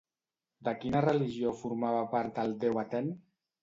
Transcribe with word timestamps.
De 0.67 0.73
quina 0.85 1.03
religió 1.07 1.53
formava 1.61 2.03
part 2.17 2.45
el 2.49 2.61
déu 2.69 2.85
Atèn? 2.89 3.19